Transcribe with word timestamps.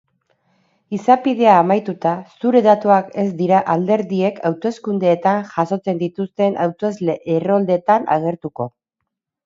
Izapidea 0.97 1.57
amaituta, 1.63 2.13
zure 2.45 2.63
datuak 2.69 3.13
ez 3.25 3.27
dira 3.43 3.61
alderdiek 3.75 4.41
hauteskundeetan 4.51 5.47
jasotzen 5.55 6.03
dituzten 6.05 6.61
hautesle-erroldetan 6.67 8.15
agertuko. 8.21 8.73